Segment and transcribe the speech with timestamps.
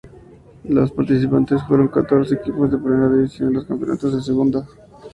[0.63, 4.67] Los participantes fueron catorce equipos de Primera División y los dos campeones de Segunda.